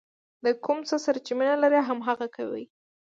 د 0.45 0.47
کوم 0.65 0.79
څه 0.89 0.95
سره 1.05 1.19
چې 1.25 1.31
مینه 1.37 1.55
لرئ 1.63 1.81
هماغه 1.89 2.27
کوئ. 2.35 2.63